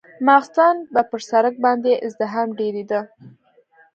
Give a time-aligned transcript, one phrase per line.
[0.25, 2.99] ماخستن به پر سړک باندې ازدحام ډېرېده.